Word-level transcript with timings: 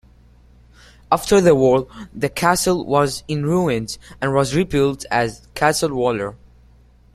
After 1.11 1.39
the 1.39 1.53
war 1.53 1.85
the 2.11 2.27
castle 2.27 2.83
was 2.87 3.23
in 3.27 3.45
ruins 3.45 3.99
and 4.19 4.33
was 4.33 4.55
rebuilt 4.55 5.05
as 5.11 5.47
Castle 5.53 5.93
Waller. 5.93 6.35